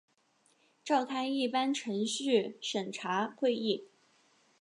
[0.83, 3.87] 召开一般程序审查会议